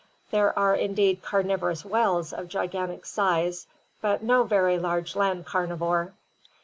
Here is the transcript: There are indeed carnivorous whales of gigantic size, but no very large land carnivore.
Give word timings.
There 0.31 0.57
are 0.57 0.75
indeed 0.75 1.21
carnivorous 1.21 1.85
whales 1.85 2.33
of 2.33 2.47
gigantic 2.47 3.05
size, 3.05 3.67
but 4.01 4.23
no 4.23 4.41
very 4.41 4.79
large 4.79 5.15
land 5.15 5.45
carnivore. 5.45 6.13